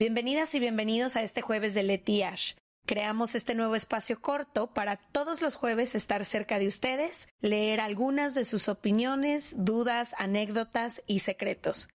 Bienvenidas 0.00 0.54
y 0.54 0.60
bienvenidos 0.60 1.16
a 1.16 1.22
este 1.24 1.42
jueves 1.42 1.74
de 1.74 1.82
Leti 1.82 2.22
Ash. 2.22 2.52
Creamos 2.86 3.34
este 3.34 3.56
nuevo 3.56 3.74
espacio 3.74 4.20
corto 4.20 4.68
para 4.68 4.96
todos 4.96 5.42
los 5.42 5.56
jueves 5.56 5.96
estar 5.96 6.24
cerca 6.24 6.60
de 6.60 6.68
ustedes, 6.68 7.26
leer 7.40 7.80
algunas 7.80 8.36
de 8.36 8.44
sus 8.44 8.68
opiniones, 8.68 9.64
dudas, 9.64 10.14
anécdotas 10.16 11.02
y 11.08 11.18
secretos. 11.18 11.88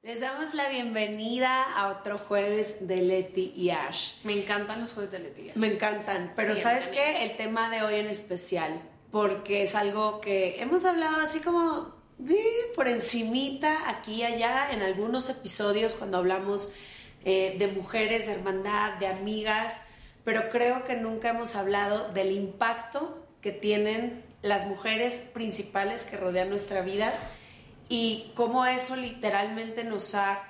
Les 0.00 0.20
damos 0.20 0.54
la 0.54 0.70
bienvenida 0.70 1.62
a 1.62 1.88
otro 1.88 2.16
jueves 2.16 2.88
de 2.88 3.02
Leti 3.02 3.52
y 3.54 3.68
Ash. 3.68 4.14
Me 4.24 4.32
encantan 4.32 4.80
los 4.80 4.94
jueves 4.94 5.10
de 5.10 5.18
Leti 5.18 5.42
y 5.42 5.48
Ash. 5.50 5.56
Me 5.56 5.66
encantan, 5.66 6.32
pero 6.36 6.56
¿sabes 6.56 6.86
qué? 6.86 7.22
El 7.24 7.36
tema 7.36 7.68
de 7.68 7.82
hoy 7.82 7.96
en 7.96 8.06
especial, 8.06 8.80
porque 9.10 9.62
es 9.62 9.74
algo 9.74 10.22
que 10.22 10.62
hemos 10.62 10.86
hablado 10.86 11.20
así 11.20 11.40
como 11.40 11.95
por 12.74 12.88
encimita, 12.88 13.88
aquí 13.88 14.16
y 14.16 14.22
allá, 14.24 14.70
en 14.70 14.82
algunos 14.82 15.28
episodios 15.28 15.94
cuando 15.94 16.18
hablamos 16.18 16.70
eh, 17.24 17.56
de 17.58 17.66
mujeres, 17.68 18.26
de 18.26 18.32
hermandad, 18.34 18.94
de 18.94 19.08
amigas, 19.08 19.82
pero 20.24 20.50
creo 20.50 20.84
que 20.84 20.94
nunca 20.94 21.30
hemos 21.30 21.54
hablado 21.54 22.12
del 22.12 22.32
impacto 22.32 23.26
que 23.40 23.52
tienen 23.52 24.24
las 24.42 24.66
mujeres 24.66 25.14
principales 25.32 26.04
que 26.04 26.16
rodean 26.16 26.50
nuestra 26.50 26.82
vida 26.82 27.12
y 27.88 28.32
cómo 28.34 28.66
eso 28.66 28.96
literalmente 28.96 29.84
nos 29.84 30.14
ha 30.14 30.42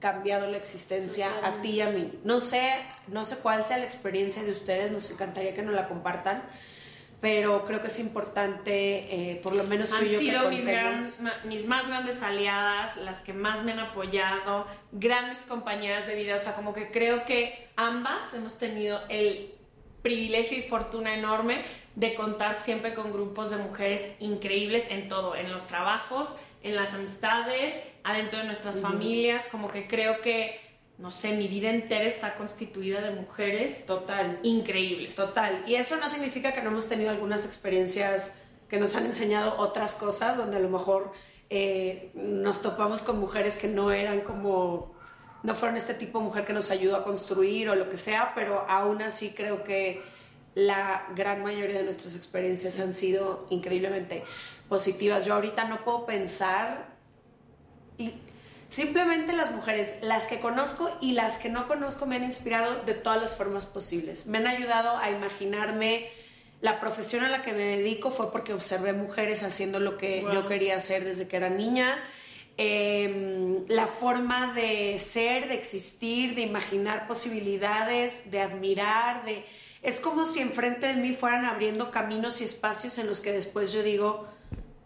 cambiado 0.00 0.46
la 0.46 0.56
existencia 0.56 1.30
a 1.44 1.60
ti 1.60 1.70
y 1.70 1.80
a 1.80 1.90
mí. 1.90 2.18
No 2.24 2.40
sé, 2.40 2.72
no 3.08 3.24
sé 3.24 3.36
cuál 3.36 3.64
sea 3.64 3.78
la 3.78 3.84
experiencia 3.84 4.42
de 4.42 4.50
ustedes, 4.50 4.90
nos 4.90 5.10
encantaría 5.10 5.54
que 5.54 5.62
nos 5.62 5.74
la 5.74 5.88
compartan 5.88 6.42
pero 7.20 7.64
creo 7.66 7.80
que 7.80 7.88
es 7.88 7.98
importante, 7.98 9.32
eh, 9.32 9.40
por 9.42 9.54
lo 9.54 9.64
menos 9.64 9.92
han 9.92 10.08
sido 10.08 10.48
mis, 10.48 10.64
mis, 11.44 11.66
más 11.66 11.86
grandes 11.86 12.22
aliadas, 12.22 12.96
las 12.96 13.18
que 13.18 13.34
más 13.34 13.62
me 13.62 13.72
han 13.72 13.80
apoyado, 13.80 14.66
grandes 14.92 15.38
compañeras 15.40 16.06
de 16.06 16.14
vida, 16.14 16.36
o 16.36 16.38
sea, 16.38 16.54
como 16.54 16.72
que 16.72 16.90
creo 16.90 17.26
que 17.26 17.68
ambas 17.76 18.32
hemos 18.32 18.56
tenido 18.58 19.00
el 19.10 19.52
privilegio 20.00 20.56
y 20.56 20.62
fortuna 20.62 21.14
enorme 21.14 21.62
de 21.94 22.14
contar 22.14 22.54
siempre 22.54 22.94
con 22.94 23.12
grupos 23.12 23.50
de 23.50 23.58
mujeres 23.58 24.16
increíbles 24.20 24.86
en 24.90 25.08
todo, 25.08 25.36
en 25.36 25.52
los 25.52 25.66
trabajos, 25.66 26.34
en 26.62 26.74
las 26.74 26.94
amistades, 26.94 27.78
adentro 28.02 28.38
de 28.38 28.44
nuestras 28.46 28.80
familias, 28.80 29.48
como 29.48 29.70
que 29.70 29.86
creo 29.86 30.22
que 30.22 30.69
no 31.00 31.10
sé, 31.10 31.32
mi 31.32 31.48
vida 31.48 31.70
entera 31.70 32.04
está 32.04 32.34
constituida 32.34 33.00
de 33.00 33.12
mujeres 33.12 33.86
total 33.86 34.38
increíbles. 34.42 35.16
Total. 35.16 35.64
Y 35.66 35.76
eso 35.76 35.96
no 35.96 36.10
significa 36.10 36.52
que 36.52 36.60
no 36.60 36.68
hemos 36.68 36.88
tenido 36.88 37.08
algunas 37.08 37.46
experiencias 37.46 38.34
que 38.68 38.78
nos 38.78 38.94
han 38.94 39.06
enseñado 39.06 39.56
otras 39.56 39.94
cosas, 39.94 40.36
donde 40.36 40.58
a 40.58 40.60
lo 40.60 40.68
mejor 40.68 41.12
eh, 41.48 42.10
nos 42.14 42.60
topamos 42.60 43.00
con 43.00 43.18
mujeres 43.18 43.56
que 43.56 43.66
no 43.66 43.90
eran 43.90 44.20
como, 44.20 44.94
no 45.42 45.54
fueron 45.54 45.78
este 45.78 45.94
tipo 45.94 46.18
de 46.18 46.24
mujer 46.24 46.44
que 46.44 46.52
nos 46.52 46.70
ayudó 46.70 46.96
a 46.96 47.02
construir 47.02 47.70
o 47.70 47.74
lo 47.74 47.88
que 47.88 47.96
sea, 47.96 48.32
pero 48.34 48.66
aún 48.68 49.00
así 49.00 49.30
creo 49.30 49.64
que 49.64 50.02
la 50.54 51.06
gran 51.16 51.42
mayoría 51.42 51.78
de 51.78 51.84
nuestras 51.84 52.14
experiencias 52.14 52.78
han 52.78 52.92
sido 52.92 53.46
increíblemente 53.48 54.22
positivas. 54.68 55.24
Yo 55.24 55.32
ahorita 55.32 55.64
no 55.64 55.82
puedo 55.82 56.04
pensar 56.04 56.90
y 57.96 58.12
Simplemente 58.70 59.32
las 59.32 59.50
mujeres, 59.50 59.96
las 60.00 60.28
que 60.28 60.38
conozco 60.38 60.96
y 61.00 61.12
las 61.12 61.38
que 61.38 61.48
no 61.48 61.66
conozco, 61.66 62.06
me 62.06 62.16
han 62.16 62.24
inspirado 62.24 62.84
de 62.84 62.94
todas 62.94 63.20
las 63.20 63.36
formas 63.36 63.66
posibles. 63.66 64.26
Me 64.26 64.38
han 64.38 64.46
ayudado 64.46 64.96
a 64.96 65.10
imaginarme 65.10 66.08
la 66.60 66.78
profesión 66.78 67.24
a 67.24 67.28
la 67.28 67.42
que 67.42 67.52
me 67.52 67.64
dedico 67.64 68.10
fue 68.10 68.30
porque 68.30 68.52
observé 68.52 68.92
mujeres 68.92 69.42
haciendo 69.42 69.80
lo 69.80 69.98
que 69.98 70.22
yo 70.32 70.46
quería 70.46 70.76
hacer 70.76 71.04
desde 71.04 71.26
que 71.26 71.36
era 71.36 71.48
niña. 71.48 71.98
Em, 72.56 73.66
la 73.68 73.86
forma 73.86 74.52
de 74.52 74.98
ser, 74.98 75.48
de 75.48 75.54
existir, 75.54 76.34
de 76.34 76.42
imaginar 76.42 77.08
posibilidades, 77.08 78.30
de 78.30 78.40
admirar, 78.40 79.24
de... 79.24 79.44
Es 79.82 79.98
como 79.98 80.26
si 80.26 80.40
enfrente 80.40 80.88
de 80.88 80.94
mí 80.94 81.14
fueran 81.14 81.46
abriendo 81.46 81.90
caminos 81.90 82.42
y 82.42 82.44
espacios 82.44 82.98
en 82.98 83.06
los 83.06 83.20
que 83.20 83.32
después 83.32 83.72
yo 83.72 83.82
digo, 83.82 84.28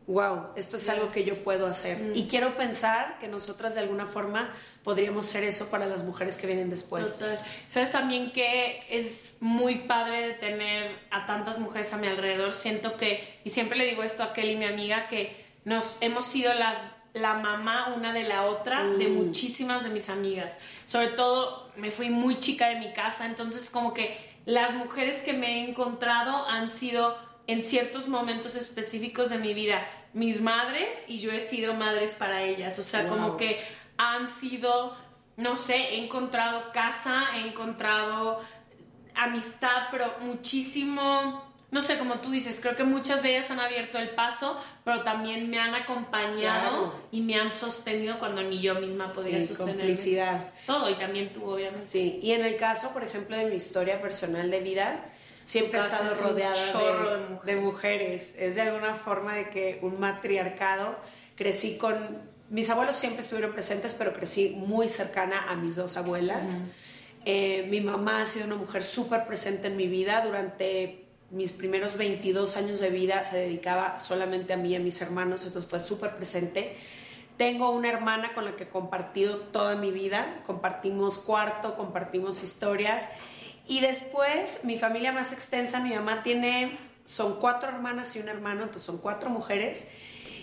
wow, 0.06 0.48
esto 0.56 0.76
es 0.76 0.88
algo 0.88 1.09
que 1.09 1.25
yo 1.25 1.34
puedo 1.34 1.66
hacer. 1.66 1.98
Mm. 1.98 2.16
Y 2.16 2.26
quiero 2.26 2.56
pensar 2.56 3.19
que 3.19 3.28
nosotras 3.28 3.75
de 3.75 3.81
alguna 3.81 4.06
forma 4.06 4.53
podríamos 4.82 5.26
ser 5.26 5.44
eso 5.44 5.70
para 5.70 5.87
las 5.87 6.04
mujeres 6.04 6.37
que 6.37 6.47
vienen 6.47 6.70
después. 6.70 7.19
Total. 7.19 7.42
Sabes 7.69 7.91
también 7.91 8.32
que 8.32 8.84
es 8.91 9.37
muy 9.41 9.81
padre 9.87 10.28
de 10.28 10.34
tener 10.34 10.98
a 11.10 11.26
tantas 11.26 11.59
mujeres 11.59 11.93
a 11.93 11.97
mi 11.97 12.06
alrededor. 12.06 12.53
Siento 12.53 12.97
que, 12.97 13.41
y 13.44 13.50
siempre 13.50 13.78
le 13.78 13.87
digo 13.87 14.03
esto 14.03 14.22
a 14.22 14.32
Kelly, 14.32 14.56
mi 14.56 14.66
amiga, 14.66 15.09
que 15.09 15.44
nos 15.64 15.97
hemos 16.00 16.26
sido 16.26 16.53
las 16.54 16.78
la 17.14 17.34
mamá 17.34 17.94
una 17.97 18.12
de 18.12 18.25
la 18.25 18.43
otra 18.47 18.84
de 18.84 19.06
mm. 19.06 19.14
muchísimas 19.14 19.84
de 19.84 19.91
mis 19.91 20.09
amigas. 20.09 20.59
Sobre 20.84 21.10
todo 21.10 21.70
me 21.76 21.93
fui 21.93 22.10
muy 22.10 22.41
chica 22.41 22.69
de 22.69 22.81
mi 22.81 22.93
casa, 22.93 23.25
entonces 23.26 23.70
como 23.70 23.94
que 23.94 24.19
las 24.44 24.75
mujeres 24.75 25.22
que 25.22 25.32
me 25.32 25.47
he 25.47 25.70
encontrado 25.70 26.44
han 26.47 26.70
sido 26.70 27.16
en 27.47 27.65
ciertos 27.65 28.09
momentos 28.09 28.55
específicos 28.55 29.31
de 29.31 29.38
mi 29.38 29.55
vida 29.55 29.87
mis 30.15 30.41
madres 30.41 31.05
y 31.09 31.19
yo 31.19 31.32
he 31.32 31.41
sido 31.41 31.75
madres 31.75 32.15
para 32.15 32.43
ellas. 32.43 32.78
O 32.78 32.82
sea, 32.82 33.09
como 33.09 33.37
que 33.37 33.60
han 33.99 34.31
sido, 34.31 34.97
no 35.37 35.56
sé, 35.56 35.77
he 35.77 36.05
encontrado 36.05 36.72
casa, 36.72 37.37
he 37.37 37.49
encontrado 37.49 38.41
amistad, 39.15 39.88
pero 39.91 40.15
muchísimo, 40.21 41.44
no 41.71 41.82
sé, 41.82 41.99
como 41.99 42.21
tú 42.21 42.31
dices, 42.31 42.60
creo 42.60 42.77
que 42.77 42.84
muchas 42.84 43.22
de 43.22 43.31
ellas 43.31 43.50
han 43.50 43.61
abierto 43.61 43.99
el 43.99 44.11
paso, 44.11 44.56
pero 44.84 45.03
también 45.03 45.50
me 45.50 45.59
han 45.59 45.75
acompañado 45.75 46.94
y 47.11 47.21
me 47.21 47.34
han 47.34 47.50
sostenido 47.50 48.19
cuando 48.21 48.43
ni 48.43 48.61
yo 48.61 48.76
misma 48.76 49.12
podía 49.12 49.41
sí, 49.41 49.49
sostener. 49.49 49.76
Complicidad. 49.76 50.53
Todo, 50.66 50.91
y 50.91 50.94
también 50.94 51.32
tú, 51.32 51.44
obviamente. 51.44 51.84
Sí, 51.84 52.21
y 52.22 52.32
en 52.32 52.44
el 52.44 52.56
caso, 52.56 52.93
por 52.93 53.03
ejemplo, 53.03 53.37
de 53.37 53.47
mi 53.47 53.56
historia 53.56 54.00
personal 54.00 54.49
de 54.50 54.61
vida, 54.61 55.05
siempre 55.44 55.78
he 55.78 55.82
estado 55.82 56.15
rodeada 56.15 57.38
de, 57.44 57.56
mujeres. 57.56 58.34
Es 58.38 58.56
de 58.56 58.62
alguna 58.62 58.94
forma 58.94 59.34
de 59.34 59.50
que 59.50 59.78
un 59.82 60.00
matriarcado, 60.00 60.97
crecí 61.37 61.77
con... 61.77 62.34
Mis 62.50 62.69
abuelos 62.71 62.97
siempre 62.97 63.22
estuvieron 63.22 63.53
presentes, 63.53 63.94
pero 63.94 64.12
crecí 64.12 64.50
muy 64.50 64.88
cercana 64.88 65.50
a 65.50 65.56
mis 65.56 65.77
dos 65.77 65.97
abuelas. 65.97 66.65
Eh, 67.25 67.66
mi 67.71 67.81
mamá 67.81 68.22
ha 68.22 68.27
sido 68.27 68.44
una 68.44 68.56
mujer 68.56 68.84
súper 68.84 69.27
presente 69.27 69.69
en 69.69 69.77
mi 69.77 69.88
vida. 69.88 70.21
Durante 70.25 71.05
mis 71.31 71.53
primeros 71.53 71.97
22 71.97 72.56
años 72.56 72.81
de 72.81 72.91
vida 72.91 73.25
se 73.25 73.38
dedicaba 73.38 73.99
solamente 73.99 74.53
a 74.53 74.56
mí 74.56 74.71
y 74.71 74.76
a 74.76 74.81
mis 74.81 75.00
hermanos, 75.00 75.44
entonces 75.44 75.69
fue 75.69 75.81
súper 75.81 76.16
presente. 76.16 76.76
Tengo 77.37 77.71
una 77.71 77.88
hermana 77.88 78.32
con 78.34 78.44
la 78.44 78.55
que 78.55 78.65
he 78.65 78.69
compartido 78.69 79.38
toda 79.38 79.75
mi 79.75 79.91
vida, 79.91 80.43
compartimos 80.47 81.19
cuarto, 81.19 81.75
compartimos 81.75 82.44
historias 82.44 83.09
y 83.66 83.80
después, 83.80 84.60
mi 84.64 84.78
familia 84.78 85.12
más 85.12 85.32
extensa, 85.32 85.80
mi 85.80 85.94
mamá 85.94 86.22
tiene, 86.22 86.76
son 87.04 87.41
cuatro 87.41 87.69
hermanas 87.69 88.14
y 88.16 88.20
un 88.20 88.28
hermano, 88.28 88.62
entonces 88.62 88.82
son 88.82 88.98
cuatro 88.98 89.30
mujeres. 89.30 89.88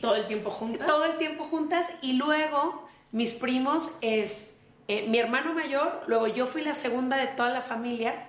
¿Todo 0.02 0.16
el 0.16 0.28
tiempo 0.28 0.50
juntas? 0.50 0.88
Todo 0.88 1.06
el 1.06 1.18
tiempo 1.18 1.44
juntas. 1.44 1.92
Y 2.02 2.14
luego, 2.14 2.88
mis 3.12 3.34
primos 3.34 3.96
es 4.02 4.54
eh, 4.88 5.08
mi 5.08 5.20
hermano 5.20 5.54
mayor, 5.54 6.04
luego 6.08 6.28
yo 6.28 6.48
fui 6.48 6.64
la 6.64 6.74
segunda 6.74 7.18
de 7.18 7.28
toda 7.28 7.50
la 7.50 7.62
familia. 7.62 8.28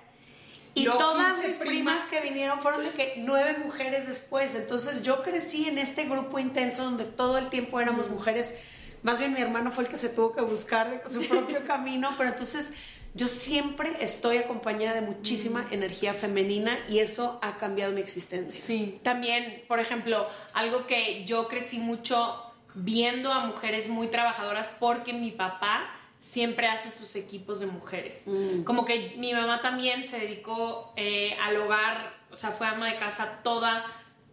Y 0.75 0.85
todas 0.85 1.39
mis 1.43 1.57
primas. 1.57 2.05
que 2.05 2.21
vinieron 2.21 2.59
fueron 2.59 2.83
de 2.83 2.89
que 2.91 3.15
nueve 3.17 3.57
mujeres 3.63 4.07
después. 4.07 4.55
Entonces 4.55 5.03
yo 5.03 5.21
crecí 5.23 5.67
en 5.67 5.77
este 5.77 6.05
grupo 6.05 6.39
intenso 6.39 6.83
donde 6.83 7.05
todo 7.05 7.37
el 7.37 7.49
tiempo 7.49 7.79
éramos 7.79 8.09
mm. 8.09 8.13
mujeres. 8.13 8.55
Más 9.03 9.19
bien 9.19 9.33
mi 9.33 9.41
hermano 9.41 9.71
fue 9.71 9.83
el 9.83 9.89
que 9.89 9.97
se 9.97 10.09
tuvo 10.09 10.33
que 10.33 10.41
buscar 10.41 11.03
su 11.09 11.27
propio 11.27 11.65
camino, 11.67 12.11
pero 12.17 12.29
entonces 12.29 12.73
yo 13.15 13.27
siempre 13.27 13.97
estoy 13.99 14.37
acompañada 14.37 14.95
de 14.95 15.01
muchísima 15.01 15.63
mm. 15.63 15.73
energía 15.73 16.13
femenina 16.13 16.79
y 16.89 16.99
eso 16.99 17.39
ha 17.41 17.57
cambiado 17.57 17.93
mi 17.93 18.01
existencia. 18.01 18.59
Sí, 18.59 18.99
también, 19.03 19.63
por 19.67 19.79
ejemplo, 19.79 20.27
algo 20.53 20.87
que 20.87 21.23
yo 21.25 21.47
crecí 21.47 21.77
mucho 21.77 22.53
viendo 22.73 23.31
a 23.31 23.45
mujeres 23.45 23.87
muy 23.87 24.07
trabajadoras 24.07 24.71
porque 24.79 25.13
mi 25.13 25.31
papá 25.31 25.89
siempre 26.19 26.67
hace 26.67 26.89
sus 26.89 27.15
equipos 27.15 27.59
de 27.59 27.67
mujeres. 27.67 28.23
Mm. 28.25 28.63
Como 28.63 28.85
que 28.85 29.13
mi 29.17 29.33
mamá 29.33 29.61
también 29.61 30.03
se 30.03 30.19
dedicó 30.19 30.93
eh, 30.95 31.37
al 31.41 31.57
hogar, 31.57 32.17
o 32.31 32.35
sea, 32.35 32.51
fue 32.51 32.65
ama 32.65 32.87
de 32.87 32.97
casa 32.97 33.41
toda 33.43 33.85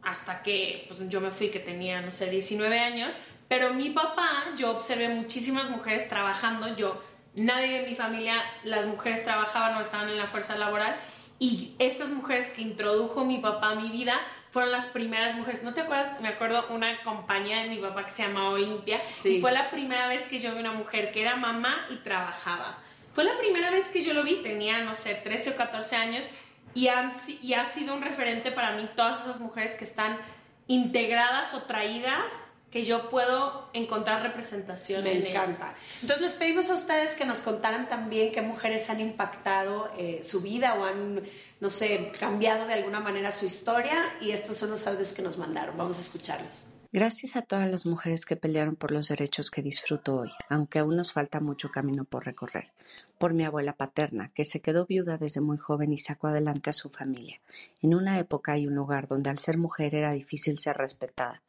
hasta 0.02 0.42
que 0.42 0.86
pues, 0.88 1.00
yo 1.08 1.20
me 1.20 1.30
fui, 1.32 1.50
que 1.50 1.58
tenía, 1.58 2.00
no 2.00 2.10
sé, 2.10 2.30
19 2.30 2.78
años. 2.78 3.16
Pero 3.48 3.74
mi 3.74 3.90
papá, 3.90 4.54
yo 4.56 4.70
observé 4.70 5.08
muchísimas 5.08 5.68
mujeres 5.68 6.08
trabajando, 6.08 6.74
yo 6.76 7.02
nadie 7.34 7.80
de 7.80 7.88
mi 7.88 7.94
familia, 7.94 8.42
las 8.64 8.86
mujeres 8.86 9.24
trabajaban 9.24 9.76
o 9.76 9.80
estaban 9.80 10.08
en 10.08 10.18
la 10.18 10.26
fuerza 10.26 10.56
laboral. 10.56 10.96
Y 11.38 11.74
estas 11.78 12.10
mujeres 12.10 12.48
que 12.48 12.60
introdujo 12.60 13.24
mi 13.24 13.38
papá 13.38 13.70
a 13.70 13.74
mi 13.74 13.88
vida 13.88 14.14
fueron 14.50 14.72
las 14.72 14.86
primeras 14.86 15.36
mujeres. 15.36 15.62
¿No 15.62 15.72
te 15.72 15.80
acuerdas? 15.80 16.20
Me 16.20 16.28
acuerdo 16.28 16.66
una 16.68 17.02
compañía 17.02 17.62
de 17.62 17.68
mi 17.70 17.78
papá 17.78 18.04
que 18.04 18.12
se 18.12 18.22
llamaba 18.22 18.50
Olimpia. 18.50 19.00
Y 19.24 19.40
fue 19.40 19.52
la 19.52 19.70
primera 19.70 20.06
vez 20.08 20.22
que 20.26 20.38
yo 20.38 20.52
vi 20.52 20.60
una 20.60 20.72
mujer 20.72 21.12
que 21.12 21.22
era 21.22 21.36
mamá 21.36 21.86
y 21.88 21.96
trabajaba. 21.96 22.78
Fue 23.14 23.24
la 23.24 23.38
primera 23.38 23.70
vez 23.70 23.86
que 23.86 24.02
yo 24.02 24.12
lo 24.12 24.22
vi. 24.22 24.42
Tenía, 24.42 24.84
no 24.84 24.94
sé, 24.94 25.14
13 25.14 25.50
o 25.50 25.56
14 25.56 25.96
años. 25.96 26.26
Y, 26.74 26.88
han, 26.88 27.12
y 27.40 27.54
ha 27.54 27.64
sido 27.64 27.94
un 27.94 28.02
referente 28.02 28.52
para 28.52 28.72
mí 28.72 28.88
todas 28.94 29.22
esas 29.22 29.40
mujeres 29.40 29.72
que 29.72 29.84
están 29.84 30.18
integradas 30.66 31.54
o 31.54 31.62
traídas 31.62 32.49
que 32.70 32.84
yo 32.84 33.10
puedo 33.10 33.68
encontrar 33.72 34.22
representación 34.22 35.04
Me 35.04 35.18
en 35.18 35.26
encanta. 35.26 35.74
Entonces 36.02 36.22
les 36.22 36.32
pedimos 36.34 36.70
a 36.70 36.74
ustedes 36.74 37.14
que 37.14 37.24
nos 37.24 37.40
contaran 37.40 37.88
también 37.88 38.32
qué 38.32 38.42
mujeres 38.42 38.88
han 38.90 39.00
impactado 39.00 39.90
eh, 39.98 40.20
su 40.22 40.40
vida 40.40 40.74
o 40.74 40.84
han, 40.84 41.22
no 41.60 41.70
sé, 41.70 42.12
cambiado 42.18 42.66
de 42.66 42.74
alguna 42.74 43.00
manera 43.00 43.32
su 43.32 43.46
historia 43.46 43.96
y 44.20 44.30
estos 44.30 44.56
son 44.56 44.70
los 44.70 44.86
audios 44.86 45.12
que 45.12 45.22
nos 45.22 45.36
mandaron. 45.36 45.76
Vamos 45.76 45.98
a 45.98 46.00
escucharlos. 46.00 46.66
Gracias 46.92 47.36
a 47.36 47.42
todas 47.42 47.70
las 47.70 47.86
mujeres 47.86 48.26
que 48.26 48.34
pelearon 48.34 48.74
por 48.74 48.90
los 48.90 49.06
derechos 49.06 49.52
que 49.52 49.62
disfruto 49.62 50.16
hoy, 50.16 50.30
aunque 50.48 50.80
aún 50.80 50.96
nos 50.96 51.12
falta 51.12 51.38
mucho 51.38 51.70
camino 51.70 52.04
por 52.04 52.26
recorrer. 52.26 52.72
Por 53.16 53.32
mi 53.32 53.44
abuela 53.44 53.74
paterna, 53.76 54.32
que 54.34 54.44
se 54.44 54.60
quedó 54.60 54.86
viuda 54.86 55.16
desde 55.16 55.40
muy 55.40 55.56
joven 55.56 55.92
y 55.92 55.98
sacó 55.98 56.26
adelante 56.26 56.70
a 56.70 56.72
su 56.72 56.90
familia, 56.90 57.40
en 57.80 57.94
una 57.94 58.18
época 58.18 58.58
y 58.58 58.66
un 58.66 58.74
lugar 58.74 59.06
donde 59.06 59.30
al 59.30 59.38
ser 59.38 59.56
mujer 59.56 59.94
era 59.94 60.10
difícil 60.10 60.58
ser 60.58 60.78
respetada, 60.78 61.42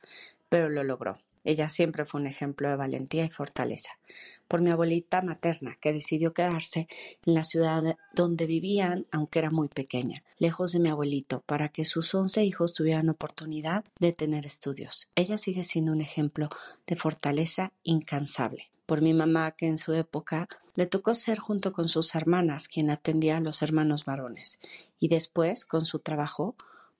pero 0.51 0.67
lo 0.67 0.83
logró. 0.83 1.17
Ella 1.45 1.69
siempre 1.69 2.03
fue 2.03 2.19
un 2.19 2.27
ejemplo 2.27 2.69
de 2.69 2.75
valentía 2.75 3.23
y 3.23 3.29
fortaleza. 3.29 3.91
Por 4.49 4.61
mi 4.61 4.69
abuelita 4.69 5.21
materna, 5.21 5.77
que 5.79 5.93
decidió 5.93 6.33
quedarse 6.33 6.89
en 7.25 7.33
la 7.33 7.45
ciudad 7.45 7.95
donde 8.13 8.45
vivían, 8.47 9.07
aunque 9.11 9.39
era 9.39 9.49
muy 9.49 9.69
pequeña, 9.69 10.23
lejos 10.39 10.73
de 10.73 10.79
mi 10.79 10.89
abuelito, 10.89 11.41
para 11.45 11.69
que 11.69 11.85
sus 11.85 12.13
once 12.13 12.43
hijos 12.43 12.73
tuvieran 12.73 13.07
oportunidad 13.07 13.85
de 13.97 14.11
tener 14.11 14.45
estudios. 14.45 15.09
Ella 15.15 15.37
sigue 15.37 15.63
siendo 15.63 15.93
un 15.93 16.01
ejemplo 16.01 16.49
de 16.85 16.97
fortaleza 16.97 17.71
incansable. 17.83 18.69
Por 18.85 19.01
mi 19.01 19.13
mamá, 19.13 19.51
que 19.51 19.67
en 19.67 19.77
su 19.77 19.93
época 19.93 20.49
le 20.75 20.85
tocó 20.85 21.15
ser 21.15 21.39
junto 21.39 21.71
con 21.71 21.87
sus 21.87 22.13
hermanas 22.13 22.67
quien 22.67 22.89
atendía 22.89 23.37
a 23.37 23.41
los 23.41 23.61
hermanos 23.61 24.03
varones, 24.03 24.59
y 24.99 25.07
después, 25.07 25.65
con 25.65 25.85
su 25.85 25.99
trabajo, 25.99 26.57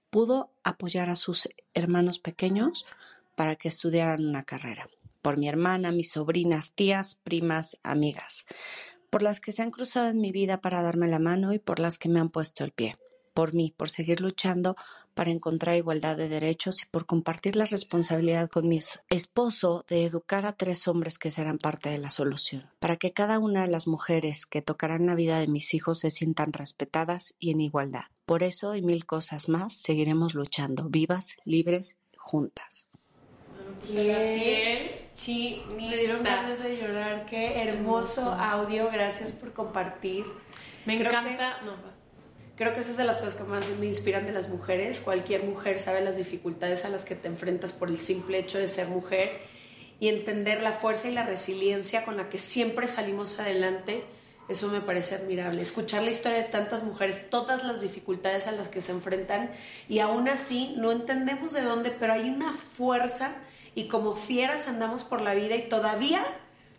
pudo 0.10 0.52
apoyar 0.64 1.10
a 1.10 1.16
sus 1.18 1.50
hermanos 1.74 2.20
pequeños 2.20 2.86
para 3.36 3.56
que 3.56 3.68
estudiaran 3.68 4.26
una 4.26 4.44
carrera. 4.44 4.90
Por 5.22 5.38
mi 5.38 5.48
hermana, 5.48 5.92
mis 5.92 6.12
sobrinas, 6.12 6.74
tías, 6.74 7.16
primas, 7.16 7.78
amigas. 7.84 8.46
Por 9.10 9.24
las 9.24 9.40
que 9.40 9.52
se 9.52 9.62
han 9.62 9.72
cruzado 9.72 10.10
en 10.10 10.20
mi 10.20 10.32
vida 10.32 10.62
para 10.62 10.82
darme 10.82 11.08
la 11.08 11.20
mano 11.20 11.54
y 11.54 11.60
por 11.60 11.80
las 11.80 12.00
que 12.00 12.10
me 12.10 12.20
han 12.20 12.30
puesto 12.30 12.64
el 12.64 12.72
pie. 12.72 12.96
Por 13.34 13.54
mí, 13.54 13.74
por 13.76 13.90
seguir 13.90 14.20
luchando 14.20 14.76
para 15.14 15.32
encontrar 15.32 15.78
igualdad 15.78 16.18
de 16.18 16.28
derechos 16.28 16.84
y 16.84 16.86
por 16.86 17.06
compartir 17.06 17.56
la 17.56 17.66
responsabilidad 17.66 18.50
con 18.50 18.68
mi 18.68 18.80
esposo 19.10 19.86
de 19.88 20.06
educar 20.06 20.46
a 20.46 20.54
tres 20.54 20.88
hombres 20.88 21.18
que 21.18 21.32
serán 21.32 21.58
parte 21.58 21.90
de 21.90 21.98
la 21.98 22.10
solución. 22.10 22.70
Para 22.80 22.98
que 22.98 23.14
cada 23.14 23.40
una 23.40 23.62
de 23.62 23.72
las 23.72 23.88
mujeres 23.88 24.46
que 24.46 24.62
tocarán 24.62 25.06
la 25.06 25.16
vida 25.16 25.40
de 25.40 25.48
mis 25.48 25.74
hijos 25.74 26.00
se 26.00 26.12
sientan 26.12 26.52
respetadas 26.52 27.36
y 27.40 27.52
en 27.52 27.62
igualdad. 27.62 28.06
Por 28.26 28.44
eso 28.44 28.76
y 28.76 28.82
mil 28.82 29.06
cosas 29.06 29.48
más 29.48 29.74
seguiremos 29.74 30.34
luchando, 30.36 30.90
vivas, 30.90 31.38
libres, 31.46 31.98
juntas. 32.18 32.91
Piel 33.74 34.92
Me 35.78 35.98
dieron 35.98 36.24
ganas 36.24 36.62
de 36.64 36.78
llorar. 36.78 37.26
Qué 37.26 37.62
hermoso, 37.62 38.32
audio. 38.32 38.90
Gracias 38.92 39.32
por 39.32 39.54
compartir. 39.54 40.26
Me 40.86 40.98
Creo 40.98 41.10
encanta. 41.10 41.58
que- 41.60 41.66
no. 41.66 41.92
Creo 42.56 42.74
que 42.74 42.80
esa 42.82 42.92
es 42.92 42.98
de 42.98 43.06
las 43.06 43.18
cosas 43.18 43.36
que 43.36 43.44
más 43.44 43.68
me 43.80 43.86
inspiran 43.88 44.26
de 44.26 44.34
las 44.34 44.50
mujeres. 44.50 45.00
Cualquier 45.00 45.44
mujer 45.44 45.80
sabe 45.80 46.02
las 46.02 46.18
dificultades 46.18 46.86
a 46.86 46.90
las 46.90 47.06
que 47.06 47.16
te 47.16 47.28
enfrentas 47.28 47.74
por 47.74 47.90
el 47.90 47.98
simple 47.98 48.38
hecho 48.38 48.60
de 48.60 48.68
ser 48.68 48.88
mujer 48.88 49.40
y 50.00 50.10
entender 50.10 50.62
la 50.62 50.72
fuerza 50.72 51.10
y 51.10 51.14
la 51.14 51.24
resiliencia 51.24 52.04
con 52.06 52.18
la 52.18 52.30
que 52.30 52.38
siempre 52.38 52.88
salimos 52.88 53.40
adelante. 53.40 54.04
Eso 54.50 54.68
me 54.68 54.82
parece 54.82 55.16
admirable. 55.16 55.62
Escuchar 55.62 56.04
la 56.04 56.10
historia 56.10 56.40
de 56.40 56.50
tantas 56.50 56.84
mujeres, 56.84 57.30
todas 57.30 57.64
las 57.64 57.82
dificultades 57.82 58.48
a 58.48 58.52
las 58.52 58.68
que 58.68 58.82
se 58.82 58.92
enfrentan 58.92 59.52
y 59.88 60.00
aún 60.00 60.28
así 60.28 60.76
no 60.78 60.92
entendemos 60.92 61.54
de 61.54 61.62
dónde, 61.62 61.92
pero 61.92 62.14
hay 62.14 62.30
una 62.30 62.54
fuerza 62.54 63.36
y 63.76 63.88
como 63.88 64.16
fieras 64.16 64.68
andamos 64.68 65.04
por 65.04 65.22
la 65.22 65.34
vida 65.34 65.56
y 65.56 65.70
todavía 65.70 66.22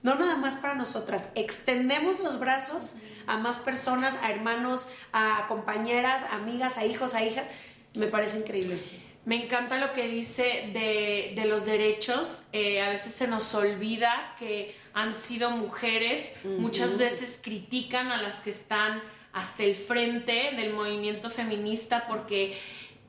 no 0.03 0.17
nada 0.17 0.37
más 0.37 0.57
para 0.57 0.75
nosotras, 0.75 1.31
extendemos 1.37 2.19
los 2.19 2.41
brazos 2.41 2.97
a 3.27 3.39
más 3.39 3.59
personas, 3.59 4.19
a 4.23 4.33
hermanos, 4.33 4.89
a 5.13 5.47
compañeras, 5.47 6.25
a 6.25 6.37
amigas, 6.37 6.77
a 6.77 6.85
hijos, 6.85 7.15
a 7.15 7.23
hijas. 7.23 7.49
Me 7.95 8.09
parece 8.09 8.39
increíble. 8.39 9.02
Me 9.25 9.45
encanta 9.45 9.79
lo 9.79 9.93
que 9.93 10.09
dice 10.09 10.71
de, 10.73 11.33
de 11.37 11.45
los 11.47 11.65
derechos. 11.65 12.43
Eh, 12.53 12.81
a 12.83 12.89
veces 12.91 13.13
se 13.13 13.29
nos 13.29 13.55
olvida 13.55 14.35
que 14.39 14.75
han 14.95 15.13
sido 15.13 15.51
mujeres. 15.53 16.35
Muchas 16.45 16.99
veces 16.99 17.39
critican 17.41 18.11
a 18.11 18.21
las 18.21 18.37
que 18.37 18.51
están 18.51 19.01
hasta 19.33 19.63
el 19.63 19.75
frente 19.77 20.51
del 20.57 20.73
movimiento 20.73 21.31
feminista 21.31 22.07
porque 22.09 22.59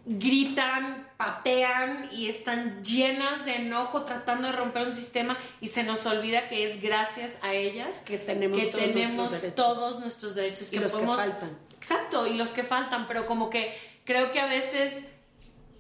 gritan, 0.06 1.08
patean 1.18 2.10
y 2.12 2.28
están 2.28 2.84
llenas 2.84 3.46
de 3.46 3.56
enojo 3.56 4.04
tratando 4.04 4.48
de 4.48 4.54
romper 4.54 4.84
un 4.84 4.92
sistema 4.92 5.38
y 5.62 5.68
se 5.68 5.84
nos 5.84 6.06
olvida 6.06 6.48
que 6.50 6.66
es 6.66 6.82
gracias 6.82 7.38
a 7.42 7.54
ellas 7.54 8.02
Que 8.06 8.18
tenemos 8.18 8.58
que 8.58 8.66
todos 8.68 8.82
tenemos 8.84 9.16
nuestros 9.16 9.42
derechos. 9.42 9.56
todos 9.56 10.00
nuestros 10.02 10.36
derechos 10.36 10.74
Y 10.74 10.78
los 10.80 10.92
que 10.92 10.98
podemos- 10.98 11.18
faltan. 11.18 11.58
Exacto, 11.78 12.28
y 12.28 12.34
los 12.36 12.50
que 12.52 12.64
faltan, 12.64 13.08
pero 13.08 13.26
como 13.26 13.50
que 13.50 13.78
creo 14.06 14.32
que 14.32 14.40
a 14.40 14.46
veces 14.46 15.06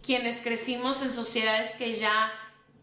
quienes 0.05 0.41
crecimos 0.41 1.01
en 1.01 1.11
sociedades 1.11 1.75
que 1.75 1.93
ya 1.93 2.31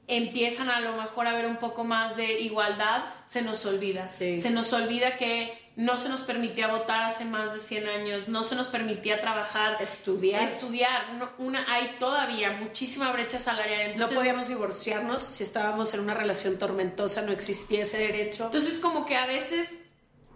empiezan 0.08 0.70
a 0.70 0.80
lo 0.80 0.96
mejor 0.96 1.26
a 1.28 1.32
ver 1.34 1.46
un 1.46 1.58
poco 1.58 1.84
más 1.84 2.16
de 2.16 2.40
igualdad, 2.40 3.04
se 3.26 3.42
nos 3.42 3.64
olvida. 3.66 4.02
Sí. 4.02 4.38
Se 4.38 4.50
nos 4.50 4.72
olvida 4.72 5.16
que 5.16 5.56
no 5.76 5.96
se 5.96 6.08
nos 6.08 6.22
permitía 6.22 6.66
votar 6.66 7.02
hace 7.04 7.24
más 7.24 7.52
de 7.54 7.60
100 7.60 7.86
años, 7.88 8.28
no 8.28 8.42
se 8.42 8.56
nos 8.56 8.66
permitía 8.66 9.20
trabajar, 9.20 9.76
Estudiar. 9.80 10.42
estudiar. 10.42 11.12
No- 11.14 11.30
una, 11.38 11.64
hay 11.72 11.96
todavía 12.00 12.50
muchísima 12.52 13.12
brecha 13.12 13.38
salarial. 13.38 13.86
no 13.88 13.92
Entonces, 13.92 14.18
podíamos 14.18 14.48
divorciarnos 14.48 15.22
si 15.22 15.44
estábamos 15.44 15.94
en 15.94 16.00
una 16.00 16.14
relación 16.14 16.58
tormentosa, 16.58 17.22
no 17.22 17.30
existía 17.32 17.84
ese 17.84 17.98
derecho. 17.98 18.46
Entonces 18.46 18.80
como 18.80 19.06
que 19.06 19.16
a 19.16 19.26
veces, 19.26 19.68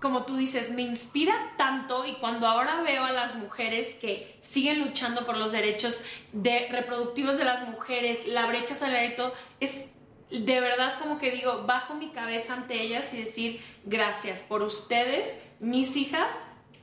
como 0.05 0.27
tú 0.27 0.37
dices, 0.37 0.71
me 0.71 0.83
inspira 0.83 1.33
tanto 1.56 2.05
y 2.05 2.17
cuando 2.17 2.47
ahora 2.47 2.83
veo 2.83 3.05
a 3.05 3.11
las 3.11 3.37
mujeres 3.37 3.95
que 3.99 4.37
siguen 4.41 4.85
luchando 4.85 5.25
por 5.25 5.35
los 5.35 5.51
derechos 5.51 5.99
de, 6.35 6.69
reproductivos 6.71 7.39
de 7.39 7.47
las 7.47 7.67
mujeres, 7.67 8.29
la 8.29 8.45
brecha 8.47 8.75
salarial 8.75 9.12
y 9.12 9.17
todo, 9.17 9.33
es 9.61 9.91
de 10.31 10.61
verdad 10.61 11.01
como 11.01 11.17
que 11.17 11.31
digo, 11.31 11.65
bajo 11.67 11.95
mi 11.95 12.12
cabeza 12.12 12.53
ante 12.53 12.83
ellas 12.83 13.15
y 13.15 13.21
decir, 13.21 13.61
gracias 13.87 14.43
por 14.43 14.61
ustedes, 14.61 15.41
mis 15.59 15.97
hijas 15.97 16.37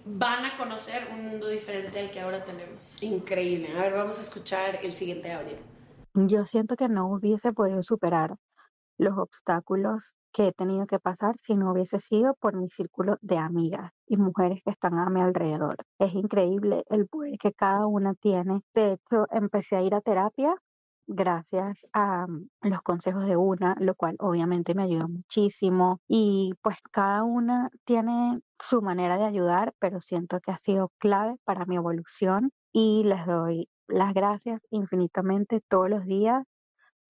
van 0.03 0.43
a 0.45 0.57
conocer 0.57 1.07
un 1.11 1.27
mundo 1.27 1.47
diferente 1.47 1.99
al 1.99 2.09
que 2.09 2.21
ahora 2.21 2.43
tenemos. 2.43 3.01
Increíble. 3.03 3.77
A 3.77 3.83
ver, 3.83 3.93
vamos 3.93 4.17
a 4.17 4.21
escuchar 4.21 4.79
el 4.81 4.93
siguiente 4.93 5.31
audio. 5.31 5.57
Yo 6.15 6.47
siento 6.47 6.75
que 6.75 6.89
no 6.89 7.05
hubiese 7.05 7.53
podido 7.53 7.83
superar 7.83 8.35
los 8.97 9.15
obstáculos 9.19 10.15
que 10.33 10.47
he 10.47 10.53
tenido 10.53 10.85
que 10.87 10.99
pasar 10.99 11.35
si 11.43 11.55
no 11.55 11.71
hubiese 11.71 11.99
sido 11.99 12.33
por 12.35 12.55
mi 12.55 12.69
círculo 12.69 13.17
de 13.21 13.37
amigas 13.37 13.91
y 14.07 14.17
mujeres 14.17 14.61
que 14.63 14.71
están 14.71 14.97
a 14.99 15.09
mi 15.09 15.21
alrededor. 15.21 15.77
Es 15.99 16.13
increíble 16.13 16.83
el 16.89 17.07
poder 17.07 17.37
que 17.39 17.53
cada 17.53 17.85
una 17.87 18.13
tiene. 18.15 18.61
De 18.73 18.93
hecho, 18.93 19.27
empecé 19.31 19.75
a 19.75 19.81
ir 19.81 19.95
a 19.95 20.01
terapia 20.01 20.55
gracias 21.07 21.85
a 21.93 22.25
mm, 22.27 22.49
los 22.63 22.81
consejos 22.81 23.25
de 23.25 23.35
una, 23.37 23.75
lo 23.79 23.95
cual 23.95 24.15
obviamente 24.19 24.73
me 24.73 24.83
ayudó 24.83 25.07
muchísimo. 25.07 25.99
Y 26.07 26.53
pues 26.61 26.77
cada 26.91 27.23
una 27.23 27.69
tiene 27.85 28.39
su 28.59 28.81
manera 28.81 29.17
de 29.17 29.25
ayudar, 29.25 29.73
pero 29.79 30.01
siento 30.01 30.39
que 30.39 30.51
ha 30.51 30.57
sido 30.57 30.91
clave 30.99 31.35
para 31.45 31.65
mi 31.65 31.75
evolución 31.75 32.51
y 32.73 33.03
les 33.03 33.25
doy 33.25 33.67
las 33.87 34.13
gracias 34.13 34.61
infinitamente 34.69 35.61
todos 35.69 35.89
los 35.89 36.05
días 36.05 36.45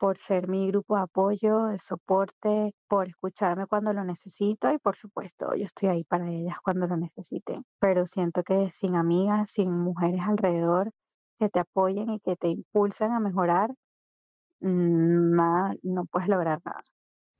por 0.01 0.17
ser 0.17 0.47
mi 0.47 0.65
grupo 0.65 0.95
de 0.95 1.03
apoyo, 1.03 1.65
de 1.65 1.77
soporte, 1.77 2.73
por 2.87 3.07
escucharme 3.07 3.67
cuando 3.67 3.93
lo 3.93 4.03
necesito 4.03 4.73
y 4.73 4.79
por 4.79 4.95
supuesto 4.95 5.53
yo 5.53 5.65
estoy 5.65 5.89
ahí 5.89 6.03
para 6.03 6.27
ellas 6.27 6.55
cuando 6.63 6.87
lo 6.87 6.97
necesiten. 6.97 7.63
Pero 7.79 8.07
siento 8.07 8.41
que 8.41 8.71
sin 8.71 8.95
amigas, 8.95 9.51
sin 9.51 9.71
mujeres 9.71 10.21
alrededor 10.27 10.89
que 11.37 11.49
te 11.49 11.59
apoyen 11.59 12.09
y 12.09 12.19
que 12.19 12.35
te 12.35 12.47
impulsan 12.47 13.11
a 13.11 13.19
mejorar, 13.19 13.69
mm, 14.61 15.35
nada, 15.35 15.75
no 15.83 16.05
puedes 16.05 16.29
lograr 16.29 16.59
nada. 16.65 16.81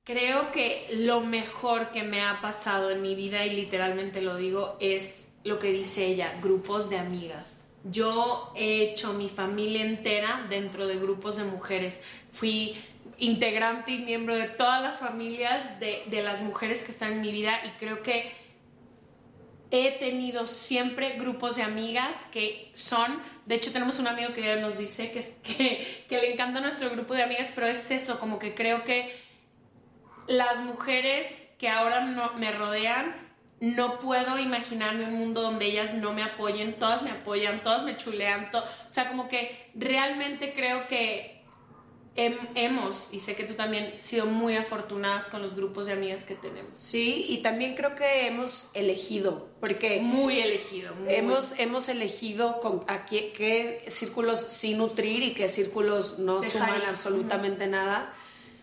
Creo 0.04 0.52
que 0.52 0.86
lo 0.98 1.20
mejor 1.20 1.90
que 1.90 2.04
me 2.04 2.22
ha 2.22 2.40
pasado 2.40 2.90
en 2.90 3.02
mi 3.02 3.16
vida, 3.16 3.44
y 3.44 3.56
literalmente 3.56 4.22
lo 4.22 4.36
digo, 4.36 4.76
es 4.78 5.36
lo 5.42 5.58
que 5.58 5.72
dice 5.72 6.06
ella, 6.06 6.38
grupos 6.40 6.88
de 6.88 6.98
amigas. 6.98 7.71
Yo 7.84 8.52
he 8.54 8.82
hecho 8.82 9.12
mi 9.12 9.28
familia 9.28 9.84
entera 9.84 10.46
dentro 10.48 10.86
de 10.86 10.96
grupos 10.96 11.36
de 11.36 11.44
mujeres. 11.44 12.00
Fui 12.32 12.76
integrante 13.18 13.92
y 13.92 13.98
miembro 13.98 14.34
de 14.34 14.48
todas 14.48 14.82
las 14.82 14.98
familias 14.98 15.78
de, 15.80 16.22
las 16.22 16.42
mujeres 16.42 16.82
que 16.84 16.90
están 16.90 17.12
en 17.12 17.20
mi 17.20 17.32
vida 17.32 17.60
y 17.64 17.70
creo 17.78 18.02
que 18.02 18.32
he 19.70 19.92
tenido 19.92 20.46
siempre 20.46 21.16
grupos 21.18 21.56
de 21.56 21.62
amigas 21.62 22.26
que 22.26 22.70
son, 22.74 23.22
de 23.46 23.54
hecho 23.54 23.72
tenemos 23.72 23.98
un 23.98 24.06
amigo 24.06 24.34
que 24.34 24.42
ya 24.42 24.56
nos 24.56 24.76
dice 24.76 25.12
que, 25.12 25.20
que, 25.42 26.04
que 26.08 26.18
le 26.18 26.32
encanta 26.32 26.60
nuestro 26.60 26.90
grupo 26.90 27.14
de 27.14 27.22
amigas, 27.22 27.50
pero 27.54 27.66
es 27.66 27.90
eso, 27.90 28.20
como 28.20 28.38
que 28.38 28.54
creo 28.54 28.84
que 28.84 29.16
las 30.26 30.60
mujeres 30.60 31.48
que 31.58 31.68
ahora 31.68 32.00
me 32.36 32.52
rodean, 32.52 33.14
no 33.62 34.00
puedo 34.00 34.38
imaginarme 34.40 35.04
un 35.06 35.14
mundo 35.14 35.40
donde 35.40 35.66
ellas 35.66 35.94
no 35.94 36.12
me 36.12 36.24
apoyen, 36.24 36.80
todas 36.80 37.02
me 37.02 37.12
apoyan, 37.12 37.62
todas 37.62 37.84
me 37.84 37.96
chulean, 37.96 38.50
to- 38.50 38.58
o 38.58 38.90
sea, 38.90 39.08
como 39.08 39.28
que 39.28 39.70
realmente 39.76 40.52
creo 40.52 40.88
que 40.88 41.40
hemos, 42.14 43.08
y 43.12 43.20
sé 43.20 43.34
que 43.36 43.44
tú 43.44 43.54
también, 43.54 43.94
sido 43.98 44.26
muy 44.26 44.56
afortunadas 44.56 45.28
con 45.28 45.40
los 45.42 45.54
grupos 45.54 45.86
de 45.86 45.92
amigas 45.92 46.26
que 46.26 46.34
tenemos. 46.34 46.76
Sí, 46.78 47.24
y 47.28 47.38
también 47.38 47.74
creo 47.74 47.94
que 47.94 48.26
hemos 48.26 48.68
elegido, 48.74 49.48
porque... 49.60 50.00
Muy 50.02 50.40
elegido. 50.40 50.92
hemos, 51.08 51.54
hemos 51.58 51.88
elegido 51.88 52.60
con, 52.60 52.84
a 52.88 53.06
qué, 53.06 53.84
círculos 53.88 54.40
sí 54.40 54.74
nutrir 54.74 55.22
y 55.22 55.34
qué 55.34 55.48
círculos 55.48 56.18
no 56.18 56.42
suman 56.42 56.82
absolutamente 56.86 57.66
nada. 57.66 58.12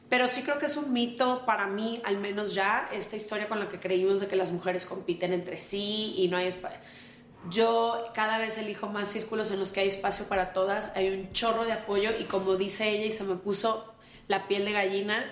Pero 0.09 0.27
sí 0.27 0.41
creo 0.41 0.57
que 0.57 0.65
es 0.65 0.75
un 0.75 0.91
mito 0.91 1.45
para 1.45 1.67
mí, 1.67 2.01
al 2.03 2.17
menos 2.17 2.55
ya, 2.55 2.89
esta 2.91 3.15
historia 3.15 3.47
con 3.47 3.59
la 3.59 3.69
que 3.69 3.79
creímos 3.79 4.19
de 4.19 4.27
que 4.27 4.35
las 4.35 4.51
mujeres 4.51 4.85
compiten 4.85 5.33
entre 5.33 5.59
sí 5.59 6.15
y 6.17 6.27
no 6.29 6.37
hay 6.37 6.47
espacio 6.47 6.79
yo 7.47 8.09
cada 8.13 8.37
vez 8.37 8.57
elijo 8.57 8.87
más 8.87 9.09
círculos 9.09 9.51
en 9.51 9.59
los 9.59 9.71
que 9.71 9.79
hay 9.81 9.87
espacio 9.87 10.25
para 10.25 10.51
todas, 10.51 10.91
hay 10.95 11.09
un 11.09 11.31
chorro 11.31 11.65
de 11.65 11.71
apoyo 11.71 12.11
y 12.19 12.25
como 12.25 12.57
dice 12.57 12.89
ella 12.89 13.05
y 13.05 13.11
se 13.11 13.23
me 13.23 13.35
puso 13.35 13.93
la 14.27 14.47
piel 14.47 14.65
de 14.65 14.73
gallina, 14.73 15.25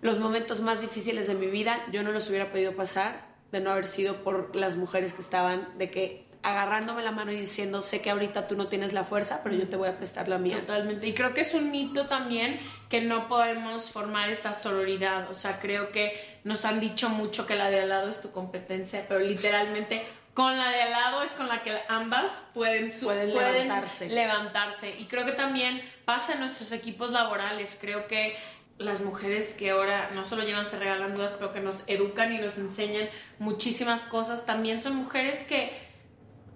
los 0.00 0.18
momentos 0.18 0.60
más 0.60 0.80
difíciles 0.80 1.26
de 1.26 1.34
mi 1.34 1.46
vida 1.46 1.84
yo 1.92 2.02
no 2.02 2.12
los 2.12 2.28
hubiera 2.28 2.50
podido 2.50 2.74
pasar 2.74 3.28
de 3.52 3.60
no 3.60 3.70
haber 3.70 3.86
sido 3.86 4.22
por 4.22 4.56
las 4.56 4.76
mujeres 4.76 5.12
que 5.12 5.20
estaban, 5.20 5.76
de 5.76 5.90
que 5.90 6.24
agarrándome 6.42 7.02
la 7.02 7.10
mano 7.10 7.32
y 7.32 7.36
diciendo, 7.36 7.82
sé 7.82 8.00
que 8.00 8.10
ahorita 8.10 8.48
tú 8.48 8.56
no 8.56 8.66
tienes 8.68 8.92
la 8.92 9.04
fuerza, 9.04 9.40
pero 9.42 9.54
yo 9.56 9.68
te 9.68 9.76
voy 9.76 9.88
a 9.88 9.96
prestar 9.96 10.28
la 10.28 10.38
mía. 10.38 10.60
Totalmente. 10.60 11.06
Y 11.06 11.14
creo 11.14 11.34
que 11.34 11.42
es 11.42 11.54
un 11.54 11.70
mito 11.70 12.06
también 12.06 12.58
que 12.88 13.00
no 13.00 13.28
podemos 13.28 13.90
formar 13.90 14.30
esa 14.30 14.52
sororidad. 14.52 15.30
O 15.30 15.34
sea, 15.34 15.60
creo 15.60 15.92
que 15.92 16.40
nos 16.44 16.64
han 16.64 16.80
dicho 16.80 17.08
mucho 17.10 17.46
que 17.46 17.56
la 17.56 17.70
de 17.70 17.80
al 17.80 17.90
lado 17.90 18.08
es 18.08 18.20
tu 18.20 18.30
competencia, 18.32 19.04
pero 19.06 19.20
literalmente 19.20 20.06
con 20.32 20.56
la 20.56 20.70
de 20.70 20.82
al 20.82 20.90
lado 20.92 21.22
es 21.22 21.32
con 21.32 21.48
la 21.48 21.62
que 21.62 21.76
ambas 21.88 22.30
pueden, 22.54 22.90
pueden, 23.02 23.34
levantarse. 23.34 24.08
levantarse. 24.08 24.94
Y 24.98 25.06
creo 25.06 25.26
que 25.26 25.32
también 25.32 25.82
pasa 26.06 26.32
en 26.32 26.40
nuestros 26.40 26.72
equipos 26.72 27.10
laborales. 27.10 27.76
Creo 27.78 28.06
que 28.06 28.36
las 28.78 29.02
mujeres 29.02 29.52
que 29.52 29.70
ahora 29.70 30.10
no 30.14 30.24
solo 30.24 30.42
llevan 30.42 30.64
Se 30.64 30.78
Regalan 30.78 31.14
Dudas, 31.14 31.32
pero 31.32 31.52
que 31.52 31.60
nos 31.60 31.84
educan 31.86 32.32
y 32.32 32.38
nos 32.38 32.56
enseñan 32.56 33.10
muchísimas 33.38 34.06
cosas, 34.06 34.46
también 34.46 34.80
son 34.80 34.96
mujeres 34.96 35.36
que 35.40 35.89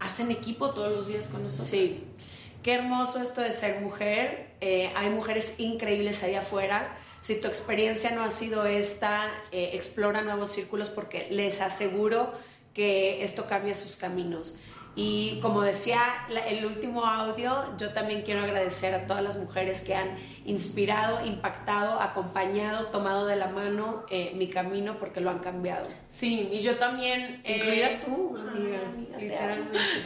hacen 0.04 0.30
equipo 0.30 0.70
todos 0.70 0.92
los 0.92 1.08
días 1.08 1.28
con 1.28 1.42
nosotros. 1.42 1.68
Sí. 1.68 2.04
Qué 2.62 2.74
hermoso 2.74 3.20
esto 3.20 3.40
de 3.40 3.52
ser 3.52 3.80
mujer. 3.80 4.54
Eh, 4.60 4.90
hay 4.94 5.10
mujeres 5.10 5.56
increíbles 5.58 6.22
allá 6.22 6.40
afuera. 6.40 6.96
Si 7.20 7.40
tu 7.40 7.46
experiencia 7.46 8.10
no 8.10 8.22
ha 8.22 8.30
sido 8.30 8.66
esta, 8.66 9.30
eh, 9.52 9.70
explora 9.74 10.22
nuevos 10.22 10.50
círculos 10.52 10.88
porque 10.88 11.28
les 11.30 11.60
aseguro 11.60 12.32
que 12.72 13.22
esto 13.22 13.46
cambia 13.46 13.74
sus 13.74 13.96
caminos. 13.96 14.56
Y 14.96 15.40
como 15.40 15.62
decía 15.62 16.00
el 16.46 16.64
último 16.66 17.04
audio, 17.04 17.76
yo 17.76 17.90
también 17.90 18.22
quiero 18.22 18.42
agradecer 18.42 18.94
a 18.94 19.06
todas 19.06 19.24
las 19.24 19.36
mujeres 19.36 19.80
que 19.80 19.94
han 19.94 20.16
inspirado, 20.44 21.26
impactado, 21.26 22.00
acompañado, 22.00 22.86
tomado 22.86 23.26
de 23.26 23.34
la 23.36 23.48
mano 23.48 24.04
eh, 24.10 24.32
mi 24.36 24.48
camino 24.48 24.98
porque 25.00 25.20
lo 25.20 25.30
han 25.30 25.40
cambiado. 25.40 25.88
Sí, 26.06 26.48
y 26.52 26.60
yo 26.60 26.76
también... 26.76 27.40
Eh, 27.44 27.56
Incluida 27.56 28.00
tú, 28.00 28.36
amiga. 28.36 29.56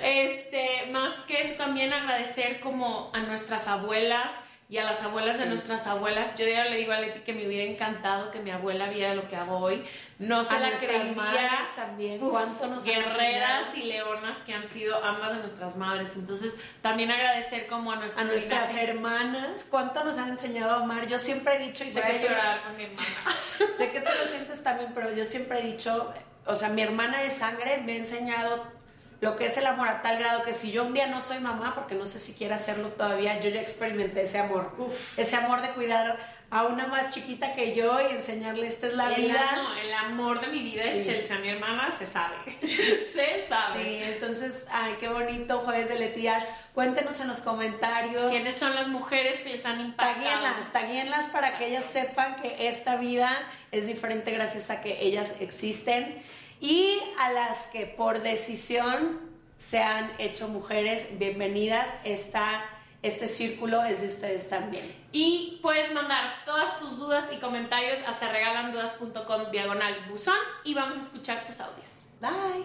este, 0.02 0.90
más 0.90 1.12
que 1.26 1.40
eso, 1.40 1.54
también 1.58 1.92
agradecer 1.92 2.60
como 2.60 3.10
a 3.12 3.20
nuestras 3.20 3.68
abuelas, 3.68 4.34
y 4.70 4.76
a 4.76 4.84
las 4.84 5.02
abuelas 5.02 5.38
de 5.38 5.46
nuestras 5.46 5.86
abuelas. 5.86 6.34
Yo 6.36 6.46
ya 6.46 6.64
le 6.64 6.76
digo 6.76 6.92
a 6.92 7.00
Leti 7.00 7.20
que 7.20 7.32
me 7.32 7.46
hubiera 7.46 7.70
encantado 7.70 8.30
que 8.30 8.40
mi 8.40 8.50
abuela 8.50 8.88
viera 8.88 9.14
lo 9.14 9.26
que 9.26 9.34
hago 9.34 9.56
hoy. 9.56 9.82
No 10.18 10.44
se 10.44 10.60
la 10.60 10.72
creía. 10.72 11.66
también. 11.74 12.18
¿Cuánto 12.18 12.66
nos 12.66 12.84
Guerreras 12.84 13.74
y 13.74 13.84
leonas 13.84 14.36
que 14.38 14.52
han 14.52 14.68
sido 14.68 15.02
ambas 15.02 15.32
de 15.32 15.38
nuestras 15.38 15.76
madres. 15.78 16.14
Entonces, 16.16 16.60
también 16.82 17.10
agradecer 17.10 17.66
como 17.66 17.92
a, 17.92 17.94
a 18.16 18.24
nuestras 18.24 18.74
hermanas. 18.74 19.66
¿Cuánto 19.70 20.04
nos 20.04 20.18
han 20.18 20.28
enseñado 20.28 20.72
a 20.72 20.82
amar? 20.82 21.06
Yo 21.06 21.18
siempre 21.18 21.56
he 21.56 21.66
dicho 21.66 21.84
y 21.84 21.90
sé 21.90 22.02
que 22.02 22.20
llorar 22.20 22.62
con 22.64 22.76
mi 22.76 22.84
hermana. 22.84 23.08
sé 23.74 23.90
que 23.90 24.00
tú 24.00 24.10
lo 24.20 24.26
sientes 24.26 24.62
también, 24.62 24.92
pero 24.94 25.14
yo 25.14 25.24
siempre 25.24 25.60
he 25.60 25.62
dicho, 25.62 26.12
o 26.44 26.54
sea, 26.54 26.68
mi 26.68 26.82
hermana 26.82 27.22
de 27.22 27.30
sangre 27.30 27.78
me 27.78 27.92
ha 27.92 27.96
enseñado 27.96 28.77
lo 29.20 29.36
que 29.36 29.46
es 29.46 29.56
el 29.56 29.66
amor 29.66 29.88
a 29.88 30.00
tal 30.00 30.18
grado 30.18 30.42
que 30.42 30.54
si 30.54 30.70
yo 30.70 30.84
un 30.84 30.94
día 30.94 31.06
no 31.06 31.20
soy 31.20 31.40
mamá, 31.40 31.74
porque 31.74 31.94
no 31.94 32.06
sé 32.06 32.20
si 32.20 32.34
quiero 32.34 32.54
hacerlo 32.54 32.88
todavía, 32.90 33.40
yo 33.40 33.50
ya 33.50 33.60
experimenté 33.60 34.22
ese 34.22 34.38
amor. 34.38 34.72
Ese 35.16 35.34
amor 35.36 35.60
de 35.60 35.70
cuidar 35.70 36.38
a 36.50 36.64
una 36.64 36.86
más 36.86 37.14
chiquita 37.14 37.52
que 37.52 37.74
yo 37.74 38.00
y 38.00 38.14
enseñarle 38.14 38.66
esta 38.66 38.86
es 38.86 38.94
la 38.94 39.10
vida. 39.10 39.56
No, 39.56 39.74
el 39.74 39.92
amor 39.92 40.40
de 40.40 40.46
mi 40.46 40.62
vida 40.62 40.84
es 40.84 41.04
Chelsea, 41.04 41.38
mi 41.40 41.48
hermana 41.48 41.90
se 41.90 42.06
sabe. 42.06 42.36
se 42.62 43.46
sabe. 43.46 43.82
Sí, 43.82 43.98
entonces, 44.02 44.66
ay, 44.70 44.96
qué 44.98 45.08
bonito, 45.08 45.58
jueves 45.60 45.88
de 45.88 45.98
Letiash. 45.98 46.44
Cuéntenos 46.72 47.20
en 47.20 47.28
los 47.28 47.40
comentarios. 47.40 48.30
¿Quiénes 48.30 48.54
son 48.54 48.74
las 48.74 48.88
mujeres 48.88 49.38
que 49.38 49.50
les 49.50 49.66
han 49.66 49.80
impactado? 49.80 50.14
Taguíenlas, 50.14 50.72
taguíenlas 50.72 51.26
para 51.26 51.58
que 51.58 51.66
ellas 51.66 51.84
sepan 51.84 52.36
que 52.36 52.68
esta 52.68 52.96
vida 52.96 53.30
es 53.72 53.86
diferente 53.86 54.30
gracias 54.30 54.70
a 54.70 54.80
que 54.80 55.02
ellas 55.02 55.34
existen 55.40 56.22
y 56.60 57.00
a 57.18 57.32
las 57.32 57.66
que 57.68 57.86
por 57.86 58.22
decisión 58.22 59.20
se 59.58 59.82
han 59.82 60.10
hecho 60.18 60.48
mujeres, 60.48 61.18
bienvenidas. 61.18 61.94
Esta, 62.04 62.64
este 63.02 63.26
círculo 63.26 63.84
es 63.84 64.00
de 64.00 64.08
ustedes 64.08 64.48
también. 64.48 64.84
Y 65.12 65.58
puedes 65.62 65.92
mandar 65.92 66.44
todas 66.44 66.78
tus 66.78 66.98
dudas 66.98 67.28
y 67.32 67.36
comentarios 67.36 68.00
a 68.06 68.12
serregalandudas.com 68.12 69.50
diagonal 69.50 70.06
buzón 70.08 70.38
y 70.64 70.74
vamos 70.74 70.98
a 70.98 71.00
escuchar 71.00 71.44
tus 71.46 71.60
audios. 71.60 72.06
Bye. 72.20 72.64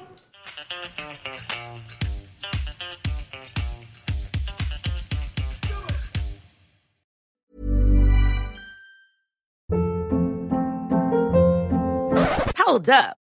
Hold 12.66 12.90
up. 12.90 13.23